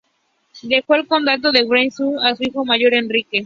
Dejó 0.63 0.95
el 0.95 1.05
Condado 1.05 1.51
de 1.51 1.61
Wernigerode 1.63 2.27
a 2.27 2.35
su 2.35 2.41
hijo 2.41 2.65
mayor, 2.65 2.95
Enrique. 2.95 3.39